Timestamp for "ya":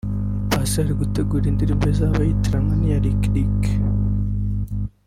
2.93-3.03